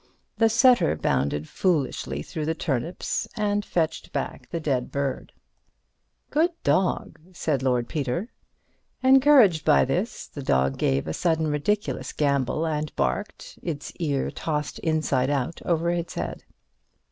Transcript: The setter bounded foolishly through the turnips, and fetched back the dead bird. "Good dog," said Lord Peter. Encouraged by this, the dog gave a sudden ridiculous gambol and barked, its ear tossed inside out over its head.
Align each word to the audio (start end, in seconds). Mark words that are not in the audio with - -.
The 0.39 0.49
setter 0.49 0.95
bounded 0.95 1.47
foolishly 1.47 2.23
through 2.23 2.45
the 2.47 2.55
turnips, 2.55 3.27
and 3.37 3.63
fetched 3.63 4.11
back 4.11 4.49
the 4.49 4.59
dead 4.59 4.89
bird. 4.91 5.31
"Good 6.31 6.49
dog," 6.63 7.19
said 7.33 7.61
Lord 7.61 7.87
Peter. 7.87 8.31
Encouraged 9.03 9.63
by 9.63 9.85
this, 9.85 10.25
the 10.25 10.41
dog 10.41 10.79
gave 10.79 11.07
a 11.07 11.13
sudden 11.13 11.49
ridiculous 11.51 12.13
gambol 12.13 12.65
and 12.65 12.91
barked, 12.95 13.59
its 13.61 13.91
ear 13.97 14.31
tossed 14.31 14.79
inside 14.79 15.29
out 15.29 15.61
over 15.65 15.91
its 15.91 16.15
head. 16.15 16.45